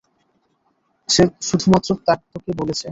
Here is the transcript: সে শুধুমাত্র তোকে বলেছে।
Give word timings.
সে 1.09 1.23
শুধুমাত্র 1.47 1.89
তোকে 2.33 2.51
বলেছে। 2.59 2.79